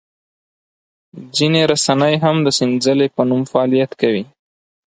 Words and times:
ځینې 1.35 1.61
رسنۍ 1.71 2.15
هم 2.23 2.35
د 2.45 2.47
سنځلې 2.57 3.07
په 3.15 3.21
نوم 3.29 3.41
فعالیت 3.51 3.91
کوي. 4.01 4.23